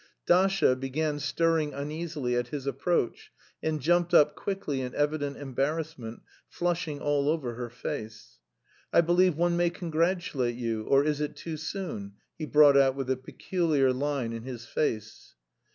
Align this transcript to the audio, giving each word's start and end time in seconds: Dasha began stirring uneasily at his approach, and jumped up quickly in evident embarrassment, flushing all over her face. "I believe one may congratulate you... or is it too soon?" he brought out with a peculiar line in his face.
Dasha 0.25 0.75
began 0.75 1.19
stirring 1.19 1.75
uneasily 1.75 2.35
at 2.35 2.47
his 2.47 2.65
approach, 2.65 3.31
and 3.61 3.79
jumped 3.79 4.15
up 4.15 4.35
quickly 4.35 4.81
in 4.81 4.95
evident 4.95 5.37
embarrassment, 5.37 6.23
flushing 6.49 6.99
all 6.99 7.29
over 7.29 7.53
her 7.53 7.69
face. 7.69 8.39
"I 8.91 9.01
believe 9.01 9.35
one 9.37 9.55
may 9.55 9.69
congratulate 9.69 10.55
you... 10.55 10.85
or 10.85 11.03
is 11.03 11.21
it 11.21 11.35
too 11.35 11.55
soon?" 11.55 12.13
he 12.39 12.47
brought 12.47 12.77
out 12.77 12.95
with 12.95 13.11
a 13.11 13.15
peculiar 13.15 13.93
line 13.93 14.33
in 14.33 14.41
his 14.41 14.65
face. 14.65 15.35